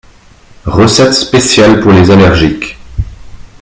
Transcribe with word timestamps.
Recette 0.65 1.13
spéciale 1.13 1.79
pour 1.79 1.91
les 1.91 2.09
allergiques 2.09 2.75